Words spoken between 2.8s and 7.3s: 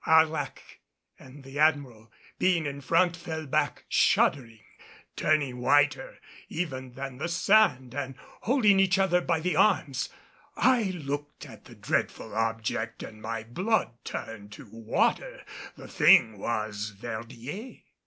front, fell back shuddering, turning whiter even than the